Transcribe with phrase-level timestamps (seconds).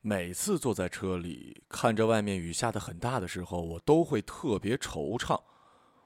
[0.00, 5.42] 每次坐在车里，看着外面雨下的很大的时候，我都会特别惆怅。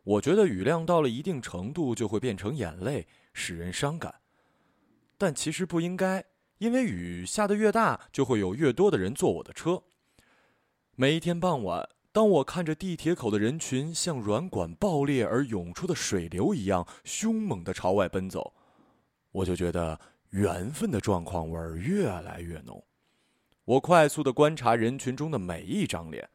[0.03, 4.15] 我觉得雨量到了一定程度就会变成眼泪，使人伤感。
[5.19, 6.25] 但其实不应该，
[6.59, 9.83] 因为雨下的越大，就会有越多的人坐我的车。
[10.97, 18.55] 每一天傍晚，当我看着地铁口的人群像软管爆裂而涌出的水流一样凶猛地朝外奔走，
[19.31, 20.01] 我就觉得
[20.31, 22.83] 缘分的状况味儿越来越浓。
[23.65, 26.29] 我快速地观察人群中的每一张脸，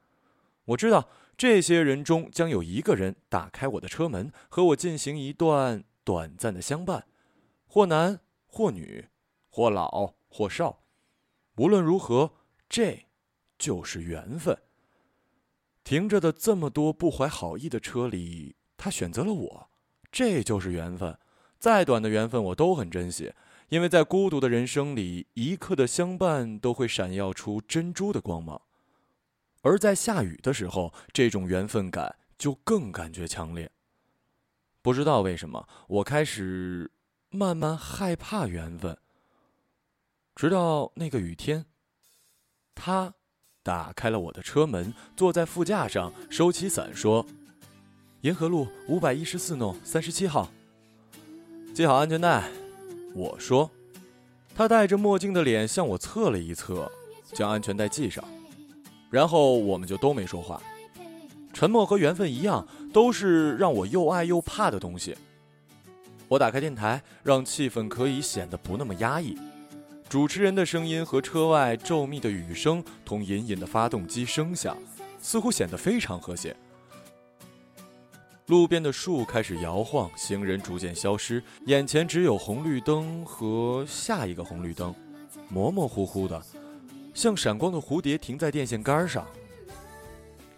[0.65, 7.05] 我知道这些人中将有一个人打开我的车门，和我进行一段短暂的相伴，
[7.67, 9.07] 或男或女，
[9.49, 10.83] 或老或少。
[11.57, 12.33] 无论如何，
[12.69, 13.05] 这
[13.57, 14.57] 就是缘分。
[15.83, 19.69] 停着的这么多不怀好意的车里，他选择了我，
[20.11, 21.17] 这就是缘分。
[21.59, 23.33] 再短的缘分，我都很珍惜。
[23.69, 28.61] 因为在孤独的人生里，一刻的相伴都会闪耀出珍珠的光芒，
[29.61, 33.69] 而在下雨的时候，这种缘分感就更感觉强烈。
[34.81, 36.89] 不知道为什么，我开始
[37.29, 38.97] 慢慢害怕缘分。
[40.33, 41.65] 直到那个雨天，
[42.73, 43.15] 他
[43.63, 47.25] 打开了我的车门，坐在副驾上，收起伞，说
[48.21, 50.49] ：“银河路五百一十四弄三十七号，
[51.75, 52.49] 系好安全带。”
[53.13, 53.69] 我说，
[54.55, 56.91] 他戴着墨镜的脸向我侧了一侧，
[57.33, 58.23] 将安全带系上，
[59.09, 60.61] 然后我们就都没说话。
[61.53, 65.15] 沉默和缘分一样，都是让我又爱又怕的东西。
[66.27, 69.35] 我打开电台，让气氛可以显得不那么压抑。
[70.07, 74.77] 主持人的声音和车外骤密的雨声，同隐隐的发动机声响，
[75.19, 76.55] 似乎显得非常和谐。
[78.47, 84.95] 路边的树开始摇晃，行人逐渐消失，眼前只有红绿灯和下一个红绿灯，
[85.49, 86.41] 模模糊糊的，
[87.13, 89.27] 像闪光的蝴蝶停在电线杆上。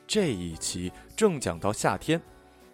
[0.05, 2.21] 这一期正讲到夏天，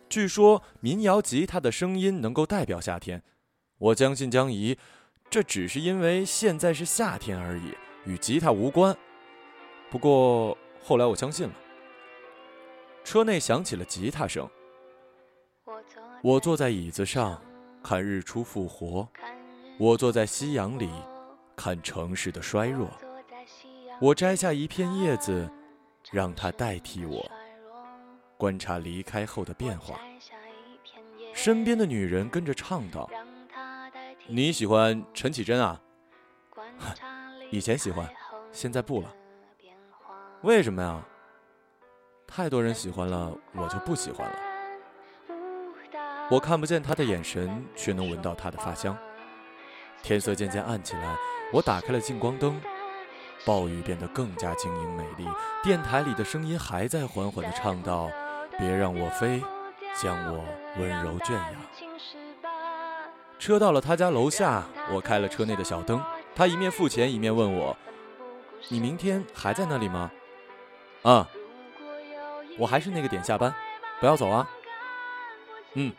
[0.10, 3.24] 据说民谣吉他的声音能够代表夏天，
[3.78, 4.78] 我将信将疑，
[5.30, 7.74] 这只是因为现在是夏天而已，
[8.06, 8.94] 与吉他无关。
[9.90, 11.54] 不过后来我相信了。
[13.06, 14.46] 车内响起了吉他声。
[16.26, 17.40] 我坐在椅子上，
[17.84, 19.08] 看日出复活；
[19.78, 20.90] 我坐在夕阳里，
[21.56, 22.90] 看城市的衰弱。
[24.02, 25.48] 我摘下一片叶子，
[26.12, 27.24] 让它代替我，
[28.38, 30.00] 观察离开后的变化。
[31.32, 33.08] 身边的女人跟着唱道
[34.26, 35.80] ：“你喜欢陈绮贞啊？
[37.52, 38.10] 以前喜欢，
[38.52, 39.16] 现在不了。
[40.42, 41.06] 为什么呀？
[42.26, 44.40] 太多人喜欢了，我就不喜欢了。”
[46.30, 48.98] 我看不见他的眼神，却能闻到他的发香。
[50.02, 51.16] 天色渐渐暗起来，
[51.54, 52.60] 我打开了近光灯，
[53.46, 55.28] 暴雨变得更加晶莹美丽。
[55.64, 58.10] 电台里的声音还在缓缓地唱道
[58.58, 59.40] ：“别让我飞，
[59.96, 60.44] 将我
[60.78, 61.56] 温柔圈养。”
[63.38, 66.04] 车到了他家楼下，我开了车内的小灯。
[66.34, 67.78] 他一面付钱，一面问我
[68.70, 70.12] ：“你明天还在那里吗
[71.04, 71.28] ？”“啊，
[72.58, 73.54] 我还是那个点下班，
[74.00, 74.50] 不要走啊。
[75.74, 75.94] ”“嗯。”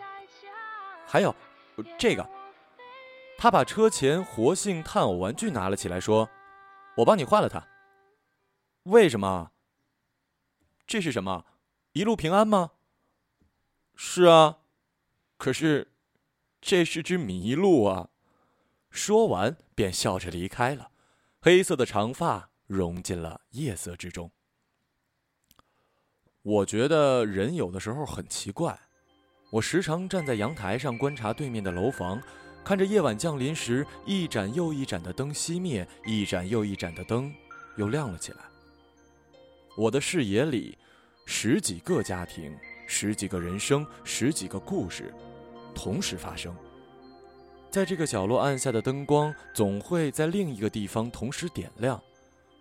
[1.06, 1.34] 还有，
[1.96, 2.28] 这个，
[3.38, 6.28] 他把车前活性炭偶玩具拿了起来，说
[6.98, 7.66] ：“我帮你换了它。”
[8.84, 9.52] 为什么？
[10.86, 11.46] 这是什么？
[11.92, 12.72] 一路平安吗？
[13.94, 14.58] 是啊，
[15.36, 15.92] 可是，
[16.60, 18.10] 这是只麋鹿啊！
[18.90, 20.90] 说完便笑着离开了，
[21.40, 24.32] 黑色的长发融进了夜色之中。
[26.42, 28.85] 我觉得人有的时候很奇怪。
[29.50, 32.20] 我时常站在阳台上观察对面的楼房，
[32.64, 37.32] 看着夜晚降临时一盏又一盏的灯熄灭，一盏又一盏的灯
[37.76, 38.38] 又亮了起来。
[39.76, 40.76] 我的视野里，
[41.26, 42.56] 十几个家庭，
[42.86, 45.14] 十几个人生，十几个故事，
[45.74, 46.54] 同时发生。
[47.70, 52.02] 在这个角落暗下的灯光，总会在另一个地方同时点亮。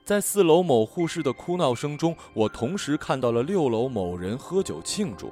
[0.04, 5.32] 在四楼某护士的哭闹声中，我同时看到了六楼某人喝酒庆祝。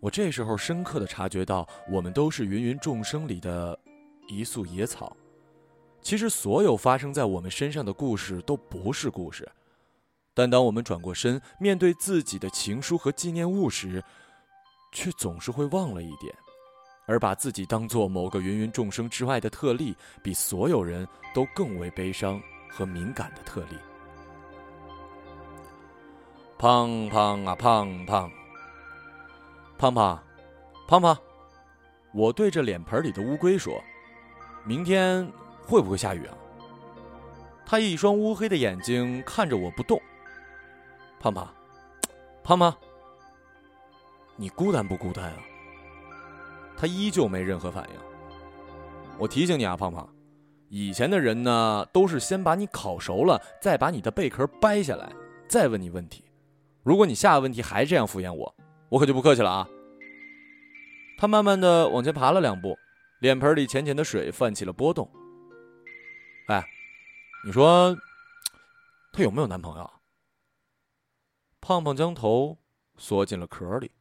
[0.00, 3.78] 我这时候深刻的察觉到，我们都是芸芸众生里的
[4.26, 5.14] 一束野草。
[6.00, 9.46] 其实，所有发生在我们身上的故事都不是故事，
[10.32, 14.02] 但当我们转过身面对自己的情书和纪念物时，
[14.90, 16.34] 却总是会忘了一点，
[17.06, 23.76] 而把自己当做某个芸芸众生之外的特例，比所有人都更为悲伤和敏感的特例。
[26.56, 28.39] 胖胖啊，胖胖。
[29.80, 30.22] 胖胖，
[30.86, 31.16] 胖胖，
[32.12, 33.82] 我对着脸盆里的乌龟说
[34.62, 35.26] ：“明天
[35.62, 36.36] 会不会下雨啊？”
[37.64, 39.98] 他一双乌黑的眼睛看着我不动。
[41.18, 41.48] 胖胖，
[42.44, 42.76] 胖胖，
[44.36, 45.38] 你孤单不孤单啊？
[46.76, 47.96] 他依旧没任何反应。
[49.16, 50.06] 我提醒你啊，胖胖，
[50.68, 55.10] 以前的人呢，都是先把你烤熟了，再把你的贝壳掰下来，
[55.48, 56.22] 再问你问题。
[56.82, 58.54] 如果你下个问题还这样敷衍我，
[58.90, 59.68] 我可就不客气了啊！
[61.16, 62.76] 他慢慢的往前爬了两步，
[63.20, 65.08] 脸盆里浅浅的水泛起了波动。
[66.48, 66.64] 哎，
[67.44, 67.96] 你说，
[69.12, 69.90] 她有没有男朋友？
[71.60, 72.58] 胖胖将头
[72.96, 73.92] 缩进了壳里。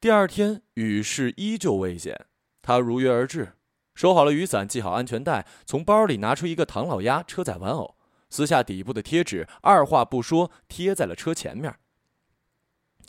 [0.00, 2.26] 第二天雨势依旧危险，
[2.60, 3.52] 他如约而至，
[3.94, 7.96] 收好了雨伞，系好安全带，从包里拿出一个唐老鸭车载玩偶。
[8.28, 11.78] 撕下底部的贴纸，二话不说贴在了车前面。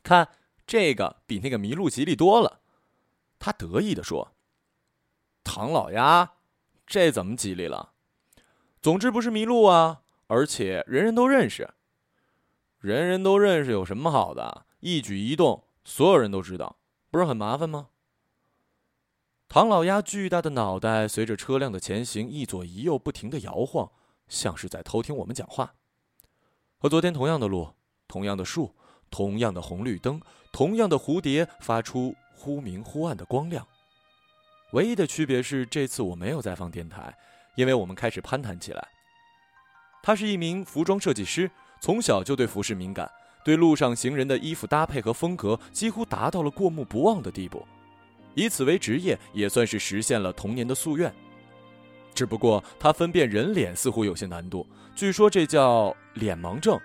[0.05, 0.29] 看，
[0.67, 2.61] 这个比那个麋鹿吉利多了。
[3.39, 4.35] 他得意地说
[5.43, 6.33] ：“唐老鸭，
[6.85, 7.93] 这怎么吉利了？
[8.81, 11.73] 总之不是麋鹿啊，而且人人都认识。
[12.79, 14.67] 人人都认识有什么好的？
[14.79, 16.77] 一举一动，所有人都知道，
[17.09, 17.89] 不是很麻烦吗？”
[19.49, 23.91] 唐老鸭巨大的脑袋随着车辆的前行，一左一右不停地摇晃。
[24.27, 25.75] 像是在偷听我们讲话。
[26.79, 27.73] 和昨天同样的路，
[28.07, 28.75] 同样的树，
[29.09, 30.21] 同样的红绿灯，
[30.51, 33.65] 同样的蝴蝶发出忽明忽暗的光亮。
[34.71, 37.15] 唯一的区别是，这次我没有再放电台，
[37.55, 38.87] 因为我们开始攀谈起来。
[40.03, 41.49] 他是一名服装设计师，
[41.79, 43.09] 从小就对服饰敏感，
[43.43, 47.65] 对路上行人的衣服搭配和风格几乎达到了过目不忘的地步。
[48.33, 51.13] 以此为职业，也算是实现了童年的夙愿。
[52.13, 56.79] 只不过他分辨人脸似乎有些难度，据说这叫脸盲症。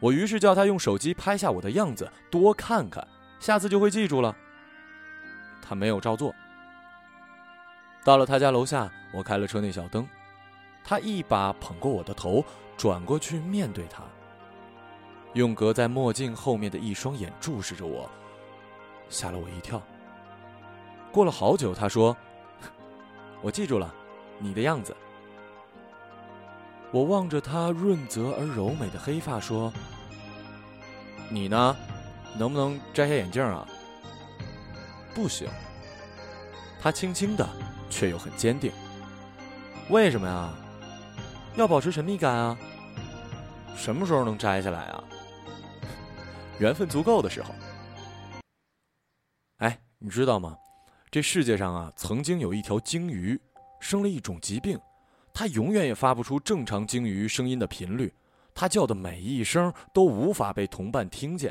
[0.00, 3.06] 我于是叫他用手机拍下我的样子，多看看，
[3.38, 4.34] 下次就会记住了。
[5.62, 6.34] 他没有照做。
[8.02, 10.08] 到了他家楼下，我开了车内小灯，
[10.82, 12.44] 他一把捧过我的头，
[12.76, 14.02] 转过去面对他，
[15.34, 18.10] 用隔在墨镜后面的一双眼注视着我，
[19.08, 19.80] 吓了我一跳。
[21.12, 22.16] 过了好久，他说
[23.42, 23.94] ：“我记住了。”
[24.42, 24.96] 你的样子，
[26.90, 29.70] 我望着他润泽而柔美的黑发说
[31.30, 31.76] ：“你呢，
[32.36, 33.66] 能不能摘下眼镜啊？”
[35.14, 35.48] 不行。
[36.80, 37.48] 他轻轻的，
[37.88, 38.72] 却又很坚定。
[39.88, 40.52] 为什么呀？
[41.56, 42.58] 要保持神秘感啊。
[43.76, 45.04] 什么时候能摘下来啊？
[46.58, 47.54] 缘分足够的时候。
[49.58, 50.56] 哎，你知道吗？
[51.10, 53.40] 这世界上啊，曾经有一条鲸鱼。
[53.80, 54.78] 生了一种疾病，
[55.32, 58.12] 它永远也发不出正常鲸鱼声音的频率，
[58.60, 61.50] 它叫的每一声都无法被同伴听见，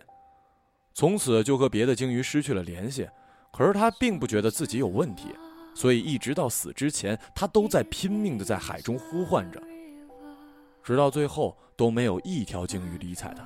[0.94, 3.09] 从此就和别的鲸鱼失去了联系。
[3.51, 5.29] 可是它并不觉得自己有问题，
[5.73, 9.59] 所以一直到死之前，它都在拼命的在海中呼唤着，
[10.83, 13.44] 直到最后都没有一条鲸鱼理睬它。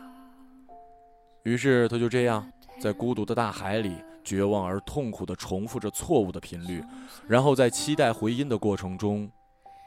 [1.44, 2.45] 于是它就这样
[2.81, 3.95] 在孤独的大海里。
[4.25, 6.81] 绝望而痛苦地重复着错误的频率，
[7.27, 9.30] 然后在期待回音的过程中，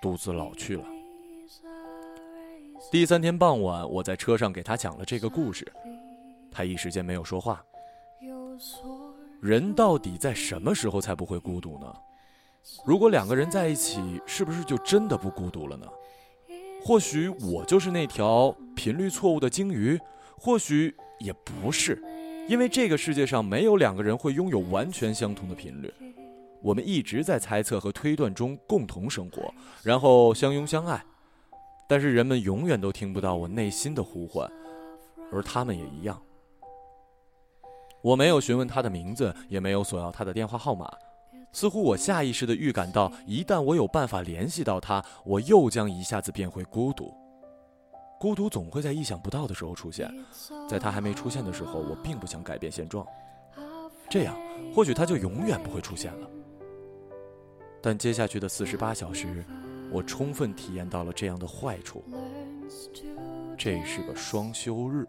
[0.00, 0.84] 独自老去了。
[2.90, 5.66] 第三天傍晚，我在车上给他讲了这个故事，
[6.50, 7.62] 他一时间没有说话。
[9.40, 11.92] 人到底在什么时候才不会孤独呢？
[12.84, 15.86] 如果两个人在一起，是不是就真的不孤独了呢？
[16.82, 19.98] 或许我就是那条频率错误的鲸鱼，
[20.36, 22.02] 或许也不是。
[22.48, 25.92] 因为这个世界上没有两个人会拥有完全相同的频率，
[26.62, 31.04] 我们一直在猜测和推断中共同生活，然后相拥相爱，
[31.88, 34.50] 但是人们永远都听不到我内心的呼唤，
[35.32, 36.20] 而他们也一样。
[38.02, 40.88] 我没有询问他的名字，也没有索要他的电话号码，
[41.52, 47.12] 似乎我下意识地预感到，一旦我有办法联系到他，我又将一下子变回孤独。
[48.18, 50.12] 孤独总会在意想不到的时候出现，
[50.68, 53.06] 在他还没出现的时候，我并不想改变现状，
[54.08, 54.36] 这样
[54.74, 56.28] 或许他就永远不会出现了。
[57.82, 59.44] 但接下去的四十八小时，
[59.90, 62.04] 我充分体验到了这样的坏处。
[63.56, 65.06] 这是个双休日，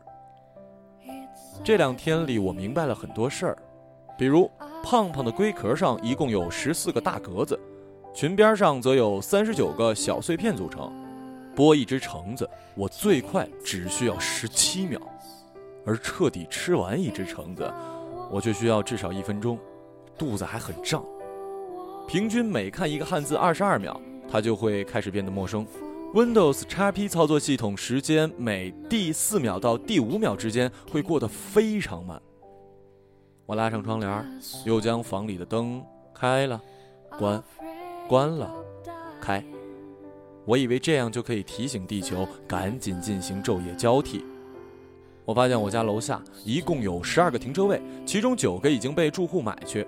[1.64, 3.58] 这两天里我明白了很多事儿，
[4.18, 4.50] 比如
[4.84, 7.60] 胖胖的龟壳上一共有十四个大格子，
[8.14, 10.92] 裙边上则有三十九个小碎片组成。
[11.56, 15.02] 剥一只橙子，我最快只需要十七秒，
[15.86, 17.74] 而彻底吃完一只橙子，
[18.30, 19.58] 我却需要至少一分钟，
[20.18, 21.04] 肚子还很胀。
[22.08, 25.66] 平均每看一个汉字二十二秒，它就会开始变得陌生。
[26.14, 32.22] Windows XP 操作系统时间每第四秒到第五秒之间会过得非常慢。
[33.46, 36.62] 我拉上窗帘，又将房里的灯开了，
[37.18, 37.44] 关，
[38.08, 38.54] 关了，
[39.22, 39.44] 开。
[40.46, 44.24] 我以为这样就可以提醒地球赶紧进行昼夜交替。
[45.26, 49.86] 我发现我家楼下一共有十二个停车位，其中九个已经被住户买去。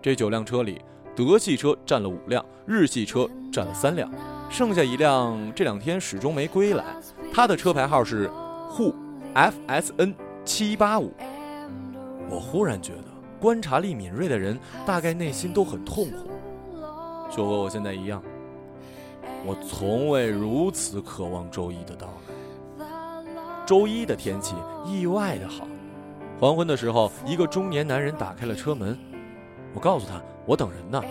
[0.00, 0.80] 这九辆车里，
[1.28, 4.10] 德系车占了五辆，日系车占了三辆，
[4.48, 6.84] 剩下一辆这两天始终没归来。
[7.32, 8.30] 它的车牌号是
[8.68, 8.94] 沪
[9.34, 11.12] FSN 七八五。
[12.28, 13.04] 我忽然觉得，
[13.40, 16.30] 观察力敏锐的人大概内心都很痛苦，
[17.30, 18.22] 就和我现在一样。
[19.44, 22.84] 我从未如此渴望周一的到来。
[23.66, 25.66] 周一的天气意外的好。
[26.38, 28.98] 黄昏的时候，一个中年男人打开了车门。
[29.74, 31.02] 我告诉他，我等人呢。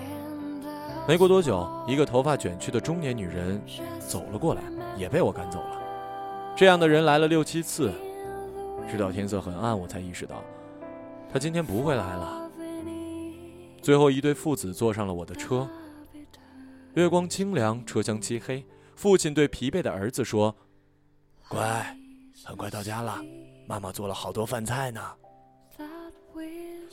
[1.07, 3.62] 没过多久，一个头发卷曲的中年女人
[4.00, 4.62] 走了过来，
[4.95, 5.81] 也被我赶走了。
[6.55, 7.91] 这样的人来了六七次，
[8.91, 10.43] 直到天色很暗，我才意识到，
[11.31, 12.50] 他今天不会来了。
[13.81, 15.67] 最后一对父子坐上了我的车。
[16.95, 18.65] 月光清凉，车厢漆黑。
[18.95, 20.53] 父亲对疲惫的儿子说
[21.48, 21.98] ：“乖，
[22.43, 23.17] 很快到家了，
[23.65, 25.01] 妈妈做了好多饭菜呢。”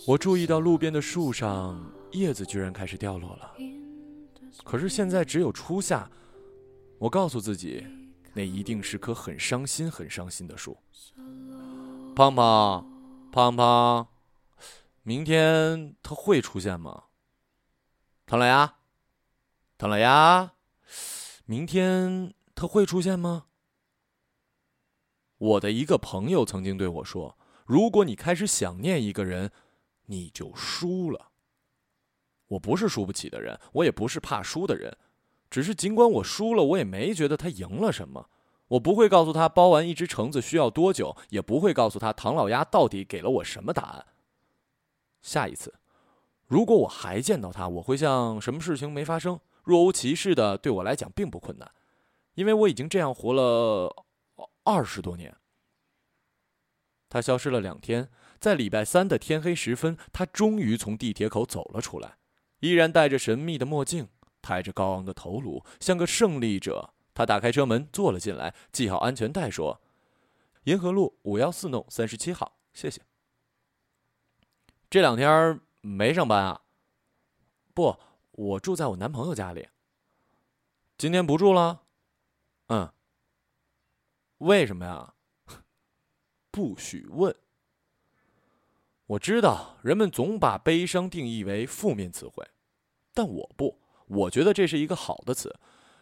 [0.07, 3.55] 我注意到路边的树上叶子居然开始掉落了，
[4.65, 6.11] 可是现在只有初夏。
[6.99, 7.87] 我告诉自己，
[8.33, 10.79] 那一定是棵很伤心、很伤心的树。
[12.15, 12.87] 胖胖，
[13.31, 14.09] 胖胖，
[15.03, 17.05] 明天他会出现吗？
[18.25, 18.77] 唐老鸭。
[19.77, 20.53] 唐老鸭，
[21.45, 23.45] 明天他会出现吗？
[25.37, 27.37] 我的一个朋友曾经对我说
[27.67, 29.53] ：“如果你开始想念一个人，
[30.07, 31.33] 你就输了。”
[32.49, 34.97] 我不是输不起的人，我也不是怕输的人，
[35.51, 38.29] 只是尽管我输了，我也没觉得他赢了什么。
[38.69, 44.07] 我不会告诉他包完一只橙子需要多久，也不会告诉他唐老鸭到底给了我什么答案。
[45.23, 45.75] 下一次，
[46.47, 49.39] 如果我还见到他，我会像什么事情没发生。
[49.63, 51.71] 若无其事的，对我来讲并不困难，
[52.35, 54.05] 因为我已经这样活了
[54.65, 55.37] 二十多年。
[57.09, 58.09] 他消失了两天，
[58.41, 62.17] 在礼拜三的天黑时分，他终于从地铁口走了出来，
[62.61, 64.09] 依然戴着神秘的墨镜，
[64.41, 66.95] 抬着高昂的头颅，像个胜利者。
[67.15, 69.81] 他打开车门坐了进来，系好安全带，说
[70.65, 73.01] ：“银河路五幺四弄三十七号，谢谢。”
[74.91, 76.63] 这两天没上班啊？
[77.73, 77.99] 不。
[78.33, 79.67] 我住在我男朋友家里。
[80.99, 81.85] 今天不住了，
[82.67, 82.93] 嗯。
[84.39, 85.15] 为什么呀？
[86.53, 87.35] 不许问。
[89.07, 92.45] 我知道人们总把悲伤定义为负面词汇，
[93.15, 95.55] 但我不，我觉得这是一个好的词。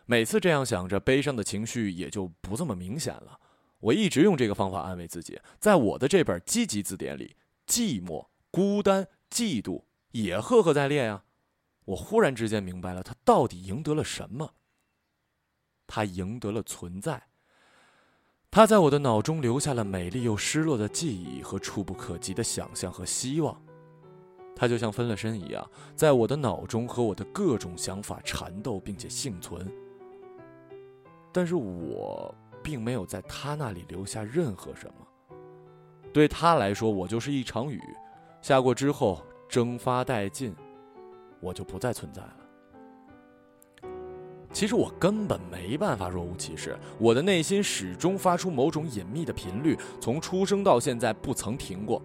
[0.07, 3.39] 每次这样想着，悲伤的情绪也就不这么明显了。
[3.81, 5.39] 我一直用这个方法安慰自己。
[5.59, 11.25] 在我的这本积极字典里，寂寞、孤单、嫉妒也赫赫在列呀。
[11.85, 14.55] 我忽然之间明白了，他到底赢得了什么？
[15.87, 17.29] 他赢得了存在。
[18.55, 23.61] 他在我的脑中留下了美丽又失落的记忆和触不可及的想象和希望。
[24.55, 29.69] 他就像分了身一样，在我的脑中和我的各种想法缠斗，并且幸存。
[31.33, 32.33] 但是我
[32.63, 35.37] 并没有在他那里留下任何什么。
[36.13, 37.83] 对他来说，我就是一场雨，
[38.41, 40.55] 下过之后蒸发殆尽。
[41.41, 42.37] 我就不再存在了。
[44.55, 52.01] 其实我根本没办法若无其事，我的内心始终发出某种隐秘的频率，从出生到现在不曾停过。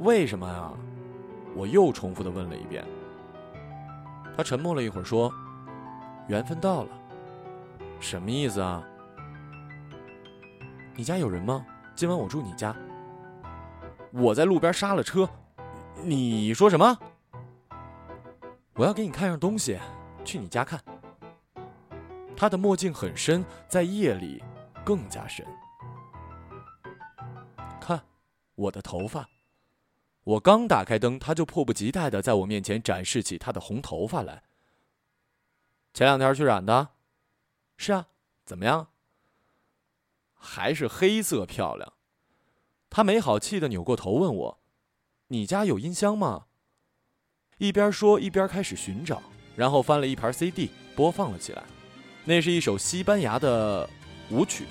[0.00, 0.72] 为什么呀？
[1.54, 2.84] 我又重复的问了一遍。
[4.36, 5.32] 他沉默了一会儿，说
[6.26, 6.88] ：“缘分到了。”
[8.00, 8.82] 什么意思啊？
[10.96, 11.64] 你家有人吗？
[11.94, 12.74] 今晚我住你家。
[14.10, 15.28] 我在路边刹了车。
[16.02, 16.98] 你说什么？
[18.74, 19.78] 我要给你看样东西，
[20.24, 20.82] 去你家看。
[22.36, 24.42] 他的墨镜很深，在夜里
[24.84, 25.46] 更加深。
[27.80, 28.02] 看，
[28.54, 29.28] 我的头发。
[30.24, 34.42] 我刚打开灯，他就迫不及待的在我面前展示起他的红头发来。
[35.92, 36.90] 前两天去染的。
[37.76, 38.08] 是啊，
[38.44, 38.88] 怎么样？
[40.34, 41.92] 还是黑色漂亮。
[42.88, 44.60] 他没好气的扭过头问我
[45.28, 46.46] ：“你家有音箱吗？”
[47.58, 49.22] 一边说一边开始寻找，
[49.60, 51.62] 然后翻了一盘 CD 播放了起来。
[52.24, 53.86] 那是一首西班牙的
[54.30, 54.64] 舞曲，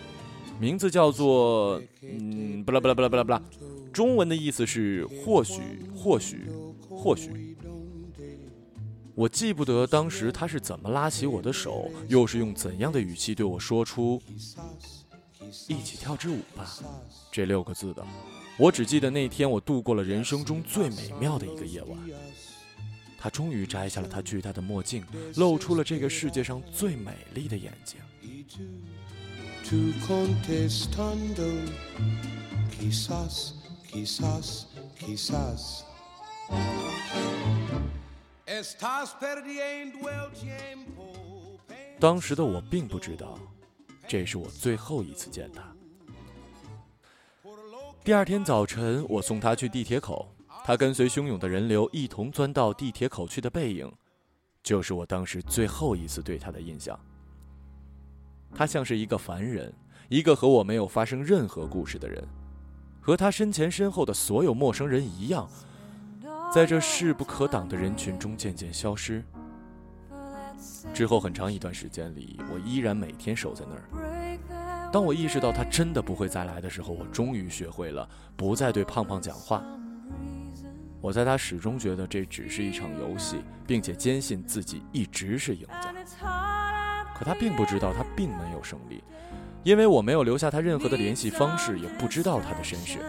[0.59, 3.39] 名字叫做“嗯，不啦不啦不啦不啦不啦”，
[3.93, 5.61] 中文的意思是“或许
[5.95, 6.49] 或许
[6.89, 7.55] 或许”。
[9.13, 14.19] 我记不得当时他是怎么拉起我的手，又是用怎样的语气对我说出
[15.69, 16.67] “一起跳支舞吧”
[17.31, 18.03] 这六个字的。
[18.57, 21.95] 我只记得那天我度过了人生中最美妙的一个夜晚。
[23.19, 27.99] 他终于摘下了他巨大的墨镜，露出了这个世界上最美丽的眼睛。
[41.99, 43.37] 当时的我并不知道，
[44.07, 45.61] 这是我最后一次见他。
[48.01, 50.33] 第二天早晨，我送他去地铁口。
[50.69, 53.91] 他跟随汹涌的人流一同钻到地铁口去的背影，
[54.61, 56.95] 就是我当时最后一次对他的印象。
[58.53, 59.73] 他像是一个凡人，
[60.09, 62.23] 一个和我没有发生任何故事的人，
[63.01, 65.49] 和他身前身后的所有陌生人一样，
[66.53, 69.23] 在这势不可挡的人群中渐渐消失。
[70.93, 74.89] 之后很长一段时间里，我依然每天守在那儿。
[74.93, 78.07] 当我意识到他真的不会再来的时候，我终于学会了
[78.37, 79.63] 不再对胖胖讲话。
[81.01, 85.93] 我在他始终觉得这只是一场游戏，并且坚信自己一直是赢家。
[87.15, 89.03] 可他并不知道他并没有胜利，
[89.63, 92.99] 因为我没有留下他任何的联系方式，也不知道他的身世。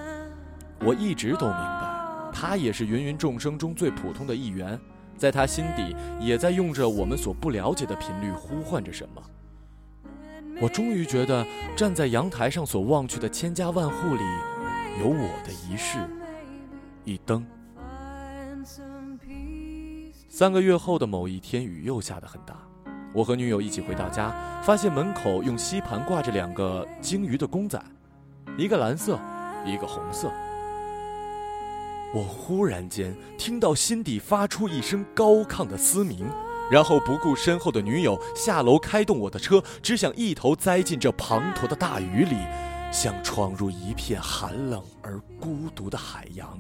[0.80, 4.78] 我一直都明白，他也是芸芸众生中最普通的一员，
[5.16, 9.22] 在他心底也在用着我们所不了解的频率呼唤着什么。
[10.60, 14.22] 我终于觉得，站在阳台上所望去的千家万户里，
[15.00, 15.98] 有我的一世
[17.04, 17.46] 一灯。
[20.32, 22.54] 三个月后的某一天，雨又下得很大。
[23.12, 24.32] 我和女友一起回到家，
[24.62, 27.82] 发现门口用吸盘挂着两个鲸鱼的公仔，
[28.56, 29.18] 一个蓝色，
[29.66, 30.30] 一个红色。
[32.14, 36.24] 我忽然间听到心底发出一声高亢的嘶鸣，
[36.70, 42.36] 然后不顾身后的女友，下楼开动我的车，只想一头栽进这滂沱的大雨里，
[42.92, 46.56] 像闯入一片寒冷而孤独的海洋。